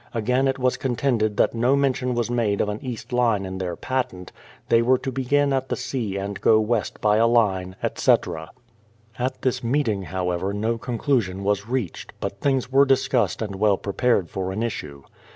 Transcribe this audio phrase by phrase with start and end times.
[0.15, 3.75] Again, it was contended that no mention was made of an east line in their
[3.75, 4.31] patent;
[4.67, 8.49] they were to begin at the sea and go west by a line, etc.
[9.19, 14.27] At this meeting, however, no conclusion was reached; but things were discussed and well prepared
[14.27, 15.03] for an issue.